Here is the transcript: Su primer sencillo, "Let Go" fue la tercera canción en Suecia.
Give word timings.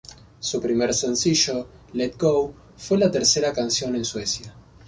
Su 0.39 0.59
primer 0.59 0.95
sencillo, 0.95 1.67
"Let 1.93 2.13
Go" 2.17 2.55
fue 2.75 2.97
la 2.97 3.11
tercera 3.11 3.53
canción 3.53 3.95
en 3.95 4.03
Suecia. 4.03 4.51